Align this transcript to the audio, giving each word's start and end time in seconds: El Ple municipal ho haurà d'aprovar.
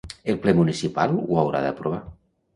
El 0.31 0.39
Ple 0.45 0.53
municipal 0.59 1.13
ho 1.19 1.37
haurà 1.43 1.63
d'aprovar. 1.67 2.03